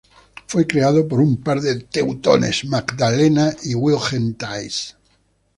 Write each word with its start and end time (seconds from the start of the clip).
Fue 0.47 0.65
creado 0.65 1.07
por 1.07 1.19
un 1.19 1.37
par 1.43 1.61
de 1.61 1.79
teutones 1.79 2.65
Magdalena 2.65 3.53
y 3.61 3.75
Wilhelm 3.75 4.33
Thais. 4.33 4.97